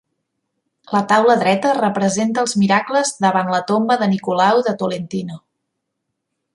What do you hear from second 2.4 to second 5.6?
els miracles davant la tomba de Nicolau de Tolentino.